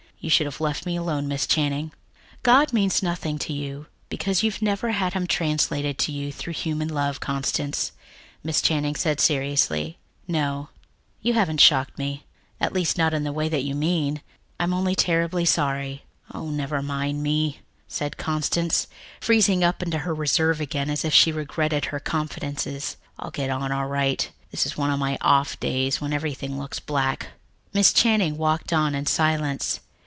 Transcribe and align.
You 0.23 0.29
should 0.29 0.45
have 0.45 0.61
left 0.61 0.85
me 0.85 0.95
alone, 0.95 1.27
Miss 1.27 1.47
Channing." 1.47 1.93
"God 2.43 2.73
means 2.73 3.01
nothing 3.01 3.39
to 3.39 3.51
you 3.53 3.87
because 4.07 4.43
you've 4.43 4.61
never 4.61 4.91
had 4.91 5.13
him 5.13 5.25
translated 5.25 5.97
to 5.97 6.11
you 6.11 6.31
through 6.31 6.53
human 6.53 6.89
love, 6.89 7.19
Constance," 7.19 7.79
said 7.79 7.93
Miss 8.43 8.61
Channing 8.61 8.93
seriously. 8.95 9.97
"No, 10.27 10.69
you 11.23 11.33
haven't 11.33 11.59
shocked 11.59 11.97
me 11.97 12.23
at 12.59 12.71
least, 12.71 12.99
not 12.99 13.15
in 13.15 13.23
the 13.23 13.33
way 13.33 13.47
you 13.59 13.73
mean. 13.73 14.21
I'm 14.59 14.75
only 14.75 14.93
terribly 14.93 15.43
sorry." 15.43 16.03
"Oh, 16.31 16.51
never 16.51 16.83
mind 16.83 17.23
me," 17.23 17.61
said 17.87 18.17
Constance, 18.17 18.85
freezing 19.19 19.63
up 19.63 19.81
into 19.81 19.97
her 19.97 20.13
reserve 20.13 20.61
again 20.61 20.91
as 20.91 21.03
if 21.03 21.15
she 21.15 21.31
regretted 21.31 21.85
her 21.85 21.99
confidences. 21.99 22.95
"I'll 23.17 23.31
get 23.31 23.49
along 23.49 23.71
all 23.71 23.87
right. 23.87 24.29
This 24.51 24.67
is 24.67 24.77
one 24.77 24.91
of 24.91 24.99
my 24.99 25.17
off 25.21 25.59
days, 25.59 25.99
when 25.99 26.13
everything 26.13 26.59
looks 26.59 26.79
black." 26.79 27.29
Miss 27.73 27.91
Channing 27.91 28.37
walked 28.37 28.71
on 28.71 28.93
in 28.93 29.07
silence. 29.07 29.79